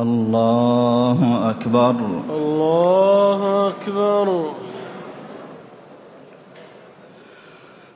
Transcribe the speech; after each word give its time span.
الله 0.00 1.50
أكبر. 1.50 1.94
الله 2.30 3.68
أكبر. 3.68 4.50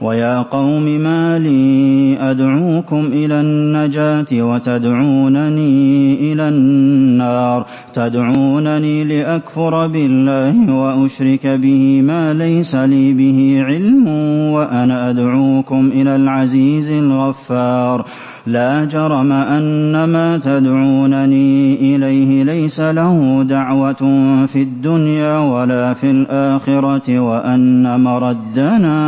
ويا 0.00 0.42
قوم 0.42 0.84
ما 0.84 1.38
لي 1.38 2.16
أدعوكم 2.20 3.06
إلى 3.12 3.40
النجاة 3.40 4.26
وتدعونني 4.32 6.14
إلى 6.32 6.48
النار 6.48 7.66
تدعونني 7.94 9.04
لأكفر 9.04 9.86
بالله 9.86 10.74
وأشرك 10.74 11.46
به 11.46 12.02
ما 12.02 12.34
ليس 12.34 12.74
لي 12.74 13.12
به 13.12 13.62
علم 13.66 14.08
وأنا 14.52 15.10
أدعوكم 15.10 15.90
إلى 15.94 16.16
العزيز 16.16 16.90
الغفار 16.90 18.04
لا 18.46 18.84
جرم 18.84 19.32
أن 19.32 20.04
ما 20.04 20.38
تدعونني 20.38 21.74
إليه 21.74 22.44
ليس 22.44 22.80
له 22.80 23.44
دعوة 23.48 24.02
في 24.46 24.62
الدنيا 24.62 25.38
ولا 25.38 25.94
في 25.94 26.10
الآخرة 26.10 27.18
وأن 27.18 28.00
مردنا 28.00 28.98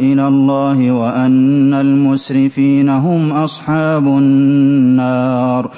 إلى 0.00 0.28
الله 0.28 0.92
وأن 0.92 1.74
المسرفين 1.74 2.88
هم 2.88 3.32
أصحاب 3.32 4.06
النار. 4.06 5.70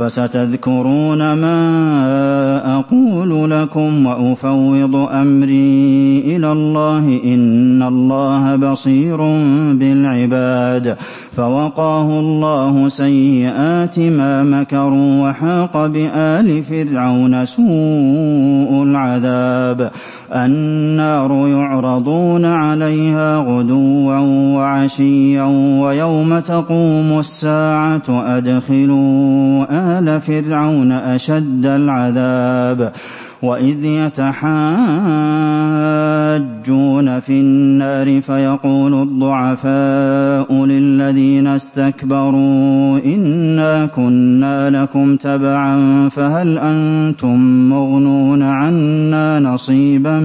فستذكرون 0.00 1.32
ما 1.32 2.78
أقول 2.78 3.50
لكم 3.50 4.06
وأفوض 4.06 4.96
أمري 4.96 6.22
إلى 6.36 6.52
الله 6.52 7.20
إن 7.24 7.82
الله 7.82 8.56
بصير 8.56 9.16
بالعباد 9.74 10.96
فوقاه 11.36 12.20
الله 12.20 12.88
سيئات 12.88 13.98
ما 13.98 14.42
مكروا 14.42 15.28
وحاق 15.28 15.86
بآل 15.86 16.62
فرعون 16.62 17.44
سوء 17.44 18.82
العذاب 18.82 19.90
النار 20.34 21.48
يعرضون 21.48 22.44
عليها 22.44 23.38
غدوا 23.38 24.18
وعشيا 24.54 25.44
ويوم 25.82 26.38
تقوم 26.38 27.18
الساعة 27.18 28.02
أدخلوا 28.08 29.66
آل 29.70 29.89
فرعون 30.18 30.92
أشد 30.92 31.66
العذاب 31.66 32.92
وإذ 33.42 33.84
يتحاجون 33.84 34.40
في 37.20 37.30
النار 37.32 38.20
فيقول 38.20 39.02
الضعفاء 39.02 40.64
للذين 40.64 41.46
استكبروا 41.46 42.98
إنا 43.04 43.86
كنا 43.86 44.70
لكم 44.82 45.16
تبعا 45.16 46.08
فهل 46.08 46.58
أنتم 46.58 47.68
مغنون 47.70 48.42
عنا 48.42 49.40
نصيبا 49.40 50.18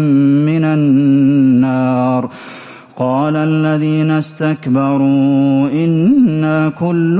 من 0.45 0.63
النار 0.63 2.29
قال 2.97 3.35
الذين 3.35 4.11
استكبروا 4.11 5.69
إنا 5.71 6.69
كل 6.69 7.17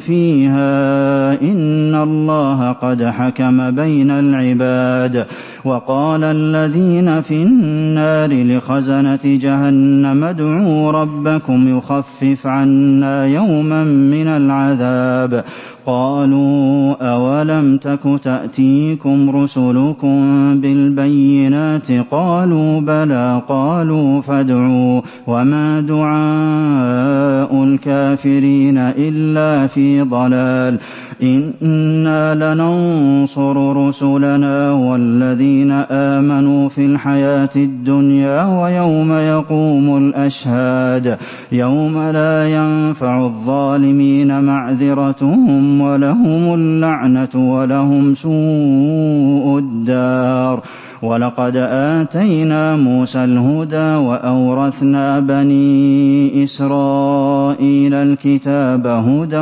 فيها 0.00 1.32
إن 1.42 1.94
الله 1.94 2.72
قد 2.72 3.04
حكم 3.04 3.70
بين 3.70 4.10
العباد 4.10 5.26
وقال 5.64 6.24
الذين 6.24 7.22
في 7.22 7.42
النار 7.42 8.56
لخزنة 8.56 9.20
جهنم 9.24 10.24
ادعوا 10.24 10.90
ربكم 10.90 11.78
يخفف 11.78 12.46
عنا 12.46 13.26
يوما 13.26 13.84
من 13.84 14.26
العذاب. 14.26 15.44
قالوا 15.86 16.94
أولم 17.12 17.76
تك 17.76 18.20
تأتيكم 18.22 19.30
رسلكم 19.30 20.20
بالبينات؟ 20.60 21.92
قالوا 22.10 22.80
بلى. 22.80 23.42
قالوا 23.48 24.20
فادعوا. 24.20 25.00
وما 25.26 25.80
دعاء 25.80 27.64
الكافرين 27.64 28.78
إلا 28.78 29.66
في 29.66 30.02
ضلال. 30.02 30.78
إنا 31.22 32.54
لننصر 32.54 33.88
رسلنا 33.88 34.72
والذين 34.72 35.49
آمنوا 35.90 36.68
في 36.68 36.86
الحياة 36.86 37.50
الدنيا 37.56 38.44
ويوم 38.62 39.12
يقوم 39.12 39.96
الأشهاد 39.96 41.18
يوم 41.52 41.98
لا 41.98 42.48
ينفع 42.48 43.24
الظالمين 43.24 44.44
معذرتهم 44.44 45.80
ولهم 45.80 46.54
اللعنة 46.54 47.34
ولهم 47.34 48.14
سوء 48.14 49.58
الدار 49.58 50.62
ولقد 51.02 51.56
آتينا 51.56 52.76
موسى 52.76 53.24
الهدى 53.24 53.94
وأورثنا 54.06 55.20
بني 55.20 56.44
إسرائيل 56.44 57.94
الكتاب 57.94 58.86
هدى 58.86 59.40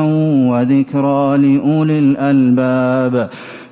وذكرى 0.51 1.39
لأولي 1.39 1.99
الألباب 1.99 3.31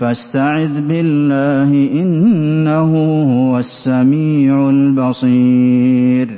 فاستعذ 0.00 0.80
بالله 0.80 1.90
إنه 1.92 2.92
هو 3.22 3.58
السميع 3.58 4.70
البصير. 4.70 6.28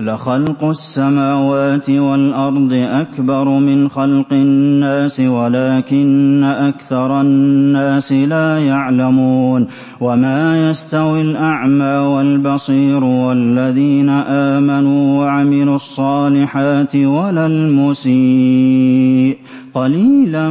لخلق 0.00 0.64
السماوات 0.64 1.90
والأرض 1.90 2.72
أكبر 2.72 3.48
من 3.48 3.88
خلق 3.88 4.32
الناس 4.32 5.20
ولكن 5.20 6.44
أكثر 6.44 7.20
الناس 7.20 8.12
لا 8.12 8.58
يعلمون. 8.58 9.66
وما 10.00 10.70
يستوي 10.70 11.20
الأعمى 11.20 11.84
والبصير 11.84 13.04
والذين 13.04 14.08
آمنوا 14.08 15.24
وعملوا 15.24 15.76
الصالحات 15.76 16.96
ولا 16.96 17.46
المسيء. 17.46 19.36
قليلا 19.74 20.50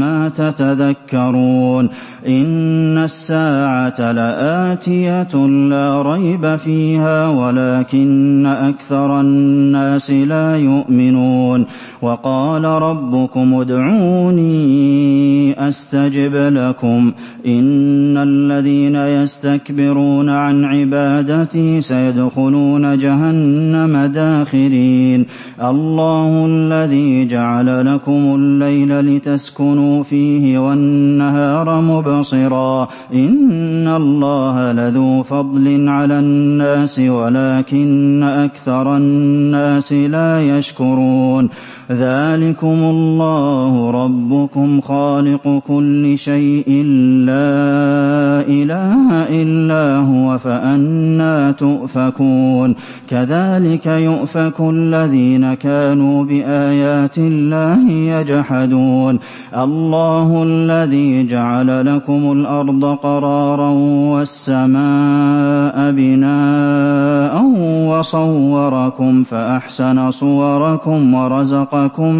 ما 0.00 0.28
تتذكرون. 0.28 1.88
إن 2.26 2.98
الساعة 2.98 4.12
لآتية 4.12 5.46
لا 5.68 6.02
ريب 6.02 6.56
فيها 6.56 7.28
ولكن 7.28 8.46
أكثر 8.46 9.20
الناس 9.20 10.10
لا 10.10 10.56
يؤمنون. 10.56 11.66
وقال 12.02 12.64
ربكم 12.64 13.54
ادعوني 13.54 15.31
أستجب 15.68 16.34
لكم. 16.34 17.12
إن 17.46 18.16
الذين 18.16 18.96
يستكبرون 18.96 20.28
عن 20.28 20.64
عبادتي 20.64 21.80
سيدخلون 21.80 22.98
جهنم 22.98 23.96
داخرين. 23.96 25.26
الله 25.62 26.46
الذي 26.46 27.26
جعل 27.26 27.94
لكم 27.94 28.34
الليل 28.34 29.00
لتسكنوا 29.00 30.02
فيه 30.02 30.58
والنهار 30.58 31.80
مبصرا. 31.80 32.88
إن 33.14 33.88
الله 33.88 34.72
لذو 34.72 35.22
فضل 35.22 35.88
على 35.88 36.18
الناس 36.18 36.98
ولكن 36.98 38.22
أكثر 38.22 38.96
الناس 38.96 39.92
لا 39.92 40.58
يشكرون. 40.58 41.48
ذلكم 41.90 42.66
الله 42.66 43.90
ربكم 43.90 44.80
خالق 44.80 45.51
كل 45.60 46.18
شيء 46.18 46.84
لا 47.26 48.42
إله 48.48 49.08
إلا 49.28 49.96
هو 49.96 50.38
فأنا 50.38 51.50
تؤفكون. 51.50 52.74
كذلك 53.08 53.86
يؤفك 53.86 54.60
الذين 54.60 55.54
كانوا 55.54 56.24
بآيات 56.24 57.18
الله 57.18 57.90
يجحدون. 57.90 59.18
الله 59.56 60.42
الذي 60.46 61.26
جعل 61.26 61.96
لكم 61.96 62.32
الأرض 62.32 62.84
قرارا 62.84 63.68
والسماء 64.14 65.92
بناء 65.92 67.44
وصوركم 67.88 69.24
فأحسن 69.24 70.10
صوركم 70.10 71.14
ورزقكم 71.14 72.14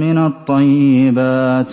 من 0.00 0.18
الطيبات. 0.18 1.72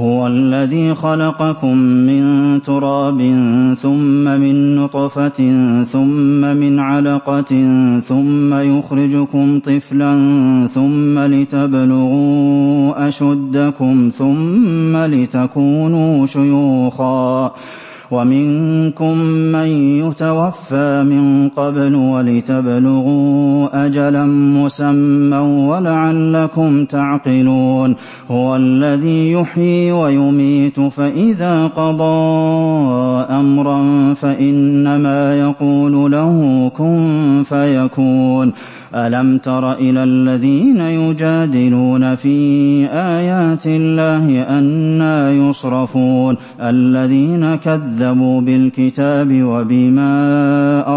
هو 0.00 0.26
الذي 0.26 0.94
خلقكم 0.94 1.76
من 1.76 2.22
تراب 2.62 3.18
ثم 3.82 4.24
من 4.24 4.76
نطفة 4.76 5.40
ثم 5.84 6.40
من 6.40 6.78
علقة 6.78 7.52
ثم 8.00 8.54
يخرجكم 8.54 9.60
طفلا 9.60 10.12
ثم 10.74 11.18
لتبلغوا 11.18 13.08
أشدكم 13.08 14.10
ثم 14.14 14.96
لتكونوا 14.96 16.26
شيوخا 16.26 17.52
ومنكم 18.10 19.18
من 19.52 19.66
يتوفى 20.02 21.02
من 21.02 21.48
قبل 21.48 21.94
ولتبلغوا 21.94 23.69
اجلا 23.86 24.24
مسمى 24.24 25.36
ولعلكم 25.36 26.84
تعقلون. 26.84 27.96
هو 28.30 28.56
الذي 28.56 29.32
يحيي 29.32 29.92
ويميت 29.92 30.80
فإذا 30.80 31.66
قضى 31.66 32.30
امرا 33.30 34.14
فإنما 34.14 35.40
يقول 35.40 36.12
له 36.12 36.70
كن 36.76 37.42
فيكون. 37.44 38.52
ألم 38.94 39.38
تر 39.38 39.72
إلى 39.72 40.04
الذين 40.04 40.80
يجادلون 40.80 42.14
في 42.14 42.86
آيات 42.92 43.66
الله 43.66 44.42
أنا 44.58 45.32
يصرفون؟ 45.32 46.36
الذين 46.60 47.54
كذبوا 47.54 48.40
بالكتاب 48.40 49.42
وبما 49.42 50.14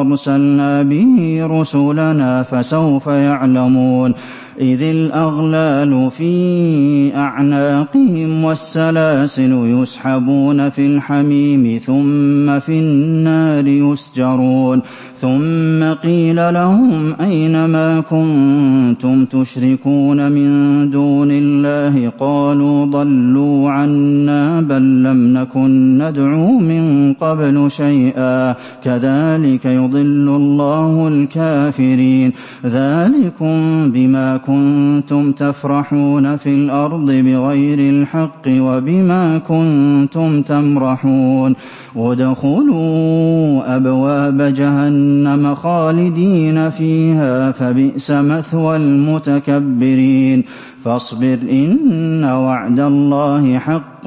أرسلنا 0.01 0.83
به 0.83 1.39
رسلنا 1.41 2.43
فسوف 2.73 3.07
يعلمون. 3.07 4.13
إذ 4.61 4.81
الأغلال 4.81 6.11
في 6.11 7.15
أعناقهم 7.15 8.43
والسلاسل 8.43 9.81
يسحبون 9.81 10.69
في 10.69 10.85
الحميم 10.85 11.79
ثم 11.85 12.59
في 12.59 12.79
النار 12.79 13.67
يسجرون. 13.67 14.81
ثم 15.17 15.83
قيل 16.03 16.53
لهم 16.53 17.15
أين 17.21 17.65
ما 17.65 17.99
كنتم 17.99 19.25
تشركون 19.25 20.31
من 20.31 20.89
دون 20.89 21.29
الله؟ 21.31 22.11
قالوا 22.19 22.85
ضلوا 22.85 23.69
عنا 23.69 24.61
بل 24.61 25.03
لم 25.03 25.37
نكن 25.37 25.97
ندعو 25.97 26.59
من 26.59 27.13
قبل 27.13 27.71
شيئا. 27.71 28.55
كذلك 28.83 29.65
يضل 29.65 30.27
الله 30.29 31.07
الكافرين. 31.07 32.33
ذلكم 32.65 33.91
بما 33.91 34.37
كنتم 34.37 35.31
تفرحون 35.31 36.37
في 36.37 36.49
الأرض 36.49 37.11
بغير 37.11 37.79
الحق 37.79 38.47
وبما 38.47 39.37
كنتم 39.37 40.41
تمرحون. 40.41 41.55
ادخلوا 41.95 43.75
أبواب 43.75 44.41
جهنم 44.41 45.55
خالدين 45.55 46.69
فيها 46.69 47.51
فبئس 47.51 48.11
مثوى 48.11 48.75
المتكبرين. 48.75 50.43
فاصبر 50.83 51.37
إن 51.51 52.23
وعد 52.23 52.79
الله 52.79 53.57
حق 53.59 54.03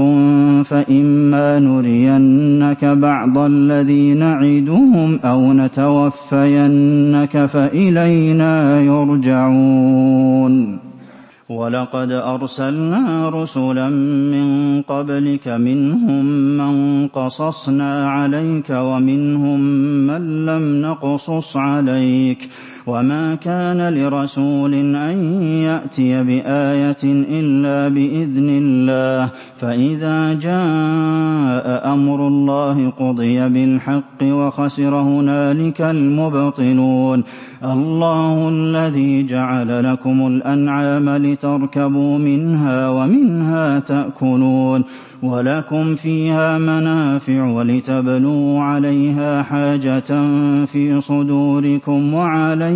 فإما 0.64 1.58
نرينك 1.58 2.84
بعض 2.84 3.38
الذي 3.38 4.14
نعدهم 4.14 5.20
أو 5.25 5.52
نتوفينك 5.52 7.46
فإلينا 7.46 8.81
يرجعون. 8.81 10.78
ولقد 11.49 12.11
أرسلنا 12.12 13.28
رسلا 13.28 13.88
من 14.34 14.82
قبلك 14.82 15.49
منهم 15.49 16.25
من 16.56 17.08
قصصنا 17.08 18.08
عليك 18.08 18.70
ومنهم 18.70 19.61
من 20.06 20.46
لم 20.46 20.82
نقصص 20.82 21.56
عليك. 21.56 22.49
وما 22.87 23.35
كان 23.35 23.94
لرسول 23.94 24.75
أن 24.75 25.43
يأتي 25.43 26.25
بآية 26.25 27.03
إلا 27.05 27.88
بإذن 27.95 28.49
الله 28.49 29.31
فإذا 29.61 30.35
جاء 30.35 31.93
أمر 31.95 32.28
الله 32.28 32.90
قضي 32.90 33.49
بالحق 33.49 34.23
وخسر 34.23 34.95
هنالك 34.95 35.81
المبطلون 35.81 37.25
الله 37.64 38.49
الذي 38.49 39.26
جعل 39.26 39.93
لكم 39.93 40.26
الأنعام 40.26 41.09
لتركبوا 41.11 42.19
منها 42.19 42.88
ومنها 42.88 43.78
تأكلون 43.78 44.85
ولكم 45.23 45.95
فيها 45.95 46.59
منافع 46.59 47.45
ولتبلوا 47.45 48.61
عليها 48.61 49.43
حاجة 49.43 50.26
في 50.66 51.00
صدوركم 51.00 52.14
وعليها 52.14 52.75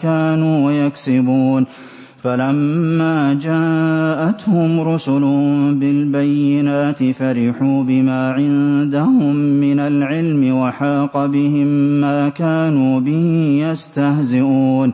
كانوا 0.00 0.72
يكسبون. 0.72 1.66
فلما 2.24 3.34
جاءتهم 3.34 4.80
رسل 4.80 5.20
بالبينات 5.80 7.04
فرحوا 7.10 7.82
بما 7.82 8.32
عندهم 8.32 9.36
من 9.36 9.80
العلم 9.80 10.56
وحاق 10.56 11.26
بهم 11.26 11.66
ما 12.00 12.28
كانوا 12.28 13.00
به 13.00 13.58
يستهزئون. 13.70 14.92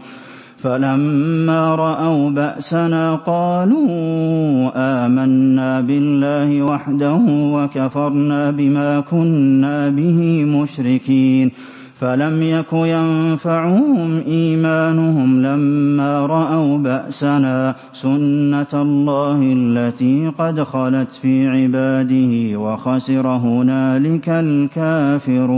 فلما 0.62 1.74
رأوا 1.74 2.30
بأسنا 2.30 3.14
قالوا 3.14 4.70
آمنا 4.76 5.80
بالله 5.80 6.62
وحده 6.62 7.20
وكفرنا 7.28 8.50
بما 8.50 9.00
كنا 9.00 9.88
به 9.88 10.44
مشركين. 10.44 11.73
فلم 12.00 12.42
يك 12.42 12.72
ينفعهم 12.72 14.22
إيمانهم 14.26 15.42
لما 15.42 16.26
رأوا 16.26 16.78
بأسنا 16.78 17.74
سنة 17.92 18.66
الله 18.74 19.38
التي 19.42 20.32
قد 20.38 20.62
خلت 20.62 21.12
في 21.12 21.48
عباده 21.48 22.58
وخسر 22.58 23.26
هنالك 23.26 24.28
الكافرون. 24.28 25.54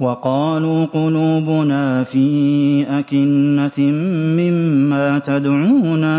وقالوا 0.00 0.84
قلوبنا 0.84 2.04
في 2.04 2.86
أكنة 2.88 3.92
مما 4.38 5.18
تدعونا 5.18 6.18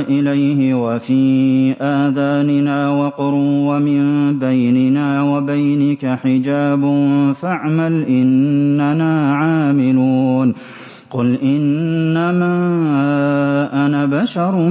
إليه 0.00 0.74
وفي 0.74 1.72
آذاننا 1.80 2.90
وقر 2.90 3.34
ومن 3.34 4.38
بيننا 4.38 5.22
وبينك 5.22 6.06
حجاب 6.06 6.82
فاعمل 7.40 8.04
إننا 8.08 9.34
عاملون 9.34 10.54
قل 11.10 11.38
إنما 11.42 12.54
أنا 13.86 14.06
بشر 14.06 14.68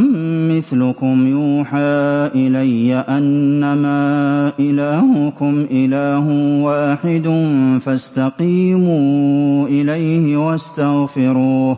مثلكم 0.51 1.27
يوحى 1.27 2.29
إلي 2.35 2.93
أنما 2.95 4.51
إلهكم 4.59 5.65
إله 5.71 6.27
واحد 6.63 7.27
فاستقيموا 7.81 9.67
إليه 9.67 10.37
واستغفروه 10.37 11.77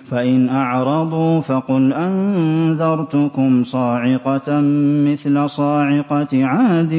فإن 0.11 0.49
أعرضوا 0.49 1.41
فقل 1.41 1.93
أنذرتكم 1.93 3.63
صاعقة 3.63 4.59
مثل 5.07 5.49
صاعقة 5.49 6.45
عاد 6.45 6.93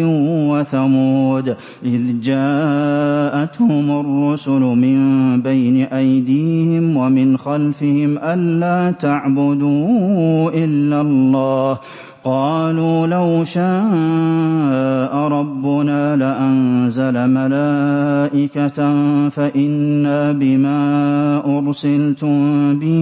وثمود 0.51 1.57
إذ 1.85 2.21
جاءتهم 2.21 4.01
الرسل 4.01 4.61
من 4.61 4.99
بين 5.43 5.83
أيديهم 5.83 6.97
ومن 6.97 7.37
خلفهم 7.37 8.19
ألا 8.19 8.91
تعبدوا 8.91 10.51
إلا 10.51 11.01
الله 11.01 11.79
قالوا 12.25 13.07
لو 13.07 13.45
شاء 13.45 15.17
ربنا 15.17 16.17
لأنزل 16.17 17.31
ملائكة 17.31 18.79
فإنا 19.29 20.33
بما 20.33 20.79
أرسلتم 21.59 22.39
به 22.79 23.02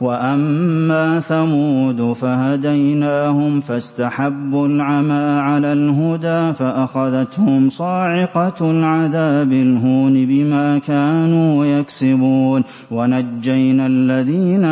وأما 0.00 1.20
ثمود 1.20 2.12
فهديناهم 2.12 3.60
فاستحبوا 3.60 4.66
العمى 4.68 5.40
على 5.40 5.72
الهدى 5.72 6.52
فأخذتهم 6.52 7.68
صاعقة 7.70 8.70
العذاب 8.70 9.52
الهون 9.52 10.26
بما 10.26 10.78
كانوا 10.78 11.64
يكسبون 11.64 12.62
ونجينا 12.90 13.86
الذين 13.86 14.64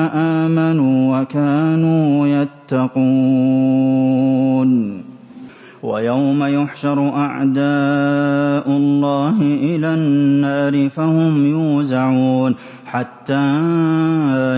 آمنوا 0.43 1.21
وكانوا 1.21 2.27
يتقون. 2.27 3.99
ويوم 5.83 6.45
يحشر 6.45 6.99
اعداء 8.59 8.77
الله 8.77 9.37
إلى 9.41 9.95
النار 9.95 10.89
فهم 10.89 11.47
يوزعون 11.47 12.55
حتى 12.87 13.49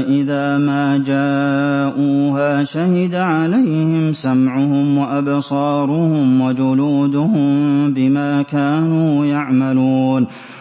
إذا 0.08 0.58
ما 0.58 0.98
جاءوها 0.98 2.64
شهد 2.64 3.14
عليهم 3.14 4.12
سمعهم 4.12 4.98
وأبصارهم 4.98 6.40
وجلودهم 6.40 7.92
بما 7.92 8.42
كانوا 8.42 9.26
يعملون 9.26 10.26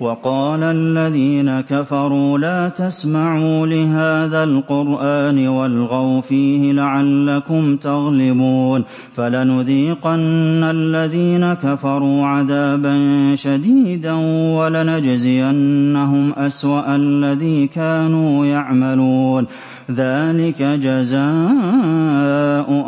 وقال 0.00 0.62
الذين 0.62 1.60
كفروا 1.60 2.38
لا 2.38 2.68
تسمعوا 2.68 3.66
لهذا 3.66 4.44
القرآن 4.44 5.48
والغوا 5.48 6.20
فيه 6.20 6.72
لعلكم 6.72 7.76
تغلبون 7.76 8.84
فلنذيقن 9.16 10.64
الذين 10.64 11.52
كفروا 11.52 12.26
عذابا 12.26 12.96
شديدا 13.34 14.12
ولنجزينهم 14.56 16.32
أسوأ 16.32 16.96
الذي 16.96 17.66
كانوا 17.66 18.46
يعملون. 18.46 19.46
ذلك 19.90 20.62
جزاء 20.62 21.20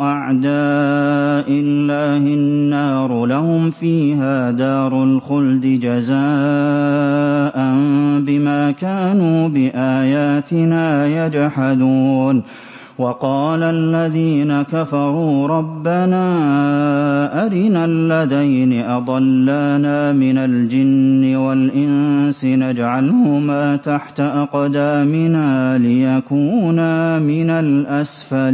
أعداء 0.01 1.47
الله 1.49 2.17
النار. 2.17 3.13
لهم 3.25 3.71
فيها 3.71 4.51
دار 4.51 5.03
الخلد 5.03 5.65
جزاء 5.65 6.32
باياتنا 10.51 11.25
يجحدون 11.25 12.43
وقال 12.97 13.63
الذين 13.63 14.61
كفروا 14.61 15.47
ربنا 15.47 16.25
ارنا 17.45 17.85
الذين 17.85 18.81
اضلانا 18.81 20.11
من 20.11 20.37
الجن 20.37 21.35
والانس 21.35 22.45
نجعلهما 22.45 23.75
تحت 23.75 24.19
اقدامنا 24.19 25.77
ليكونا 25.77 27.19
من 27.19 27.49
الاسفلين 27.49 28.53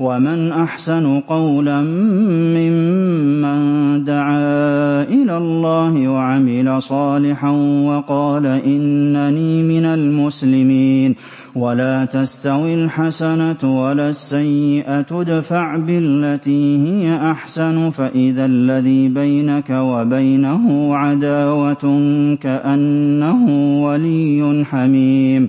ومن 0.00 0.52
أحسن 0.52 1.20
قولا 1.20 1.80
ممن 2.56 4.04
دعا 4.04 5.02
إلى 5.02 5.36
الله 5.36 6.08
وعمل 6.08 6.82
صالحا 6.82 7.50
وقال 7.86 8.46
إنني 8.46 9.62
من 9.62 9.84
المسلمين 9.84 11.14
ولا 11.54 12.04
تستوي 12.04 12.74
الحسنة 12.74 13.80
ولا 13.82 14.08
السيئة 14.08 15.06
ادفع 15.10 15.76
بالتي 15.76 16.78
هي 16.86 17.30
أحسن 17.30 17.90
فإذا 17.90 18.44
الذي 18.44 19.08
بينك 19.08 19.70
وبينه 19.70 20.96
عداوة 20.96 21.84
كأنه 22.42 23.46
ولي 23.84 24.64
حميم 24.64 25.48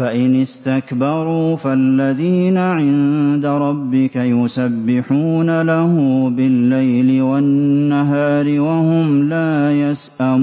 فإن 0.00 0.42
استكبروا 0.42 1.56
فالذين 1.56 2.58
عند 2.58 3.46
ربك 3.46 4.16
يسبحون 4.16 5.62
له 5.62 5.94
بالليل 6.36 7.22
والنهار 7.22 8.60
وهم 8.60 9.28
لا 9.28 9.72
يسأمون. 9.90 10.40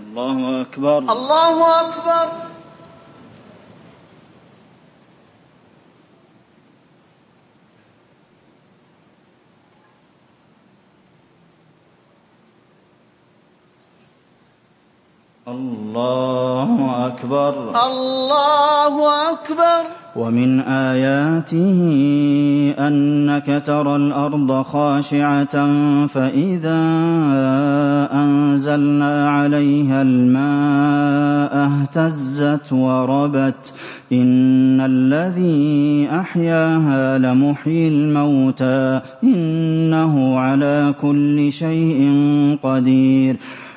الله 0.00 0.60
أكبر. 0.60 0.98
الله 0.98 1.56
أكبر. 1.80 2.49
الله 15.48 17.06
أكبر. 17.06 17.72
الله 17.86 19.08
أكبر. 19.32 19.90
ومن 20.16 20.60
آياته 20.60 21.80
أنك 22.78 23.62
ترى 23.66 23.96
الأرض 23.96 24.62
خاشعة 24.62 25.76
فإذا 26.06 26.80
أنزلنا 28.12 29.30
عليها 29.30 30.02
الماء 30.02 31.70
اهتزت 31.70 32.72
وربت. 32.72 33.72
إن 34.12 34.80
الذي 34.80 36.08
أحياها 36.20 37.18
لمحيي 37.18 37.88
الموتى. 37.88 39.00
إنه 39.24 40.38
على 40.38 40.94
كل 41.02 41.52
شيء 41.52 42.12
قدير. 42.62 43.36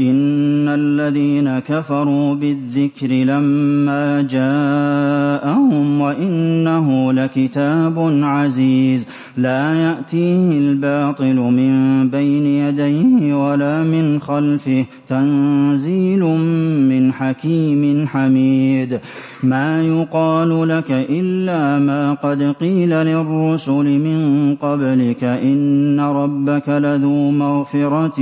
إن 0.00 0.68
الذين 0.68 1.58
كفروا 1.58 2.34
بالذكر 2.34 3.06
لما 3.06 4.22
جاءهم 4.22 6.00
وإنه 6.00 7.12
لكتاب 7.12 7.98
عزيز 8.22 9.06
لا 9.38 9.74
يأتيه 9.74 10.58
الباطل 10.58 11.36
من 11.36 11.72
بين 12.10 12.46
يديه 12.46 13.34
ولا 13.34 13.82
من 13.82 14.20
خلفه 14.20 14.84
تنزيل 15.08 16.24
من 16.90 17.12
حكيم 17.12 18.06
حميد. 18.06 19.00
ما 19.42 19.82
يقال 19.82 20.68
لك 20.68 20.90
إلا 20.90 21.78
ما 21.78 22.12
قد 22.12 22.42
قيل 22.60 22.90
للرسل 22.90 23.84
من 23.84 24.54
قبلك 24.54 25.24
إن 25.24 26.00
ربك 26.00 26.68
لذو 26.68 27.30
مغفرة 27.30 28.18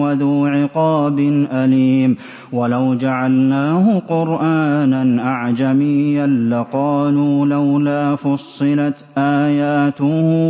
وذو 0.00 0.46
عقاب 0.46 1.18
أليم. 1.52 2.16
ولو 2.52 2.94
جعلناه 2.94 3.98
قرآنا 4.08 5.22
أعجميا 5.24 6.26
لقالوا 6.26 7.46
لولا 7.46 8.16
فصلت 8.16 9.04
آياته 9.18 10.49